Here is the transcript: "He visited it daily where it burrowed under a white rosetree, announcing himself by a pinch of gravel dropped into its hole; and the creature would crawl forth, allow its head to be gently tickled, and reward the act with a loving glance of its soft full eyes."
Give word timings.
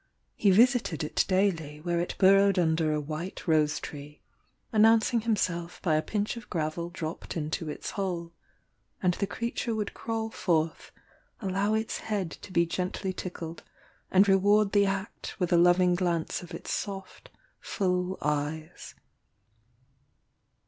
"He 0.35 0.49
visited 0.49 1.03
it 1.03 1.25
daily 1.27 1.79
where 1.79 1.99
it 1.99 2.15
burrowed 2.17 2.57
under 2.57 2.91
a 2.91 2.99
white 2.99 3.43
rosetree, 3.47 4.19
announcing 4.71 5.21
himself 5.21 5.79
by 5.83 5.93
a 5.93 6.01
pinch 6.01 6.35
of 6.35 6.49
gravel 6.49 6.89
dropped 6.89 7.37
into 7.37 7.69
its 7.69 7.91
hole; 7.91 8.33
and 9.03 9.13
the 9.13 9.27
creature 9.27 9.75
would 9.75 9.93
crawl 9.93 10.31
forth, 10.31 10.91
allow 11.39 11.75
its 11.75 11.99
head 11.99 12.31
to 12.31 12.51
be 12.51 12.65
gently 12.65 13.13
tickled, 13.13 13.61
and 14.09 14.27
reward 14.27 14.71
the 14.71 14.87
act 14.87 15.35
with 15.39 15.53
a 15.53 15.57
loving 15.57 15.93
glance 15.93 16.41
of 16.41 16.51
its 16.55 16.73
soft 16.73 17.29
full 17.59 18.17
eyes." 18.23 18.95